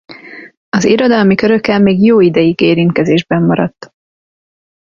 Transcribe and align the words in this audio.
Az 0.69 0.85
irodalmi 0.85 1.35
körökkel 1.35 1.79
még 1.79 2.03
jó 2.03 2.19
ideig 2.19 2.61
érintkezésben 2.61 3.43
maradt. 3.43 3.93